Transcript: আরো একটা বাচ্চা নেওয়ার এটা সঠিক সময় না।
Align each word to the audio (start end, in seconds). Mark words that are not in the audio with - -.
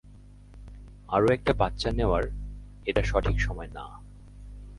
আরো 1.09 1.27
একটা 1.33 1.53
বাচ্চা 1.53 1.89
নেওয়ার 1.91 2.23
এটা 2.85 3.01
সঠিক 3.03 3.37
সময় 3.41 3.69
না। 3.73 3.85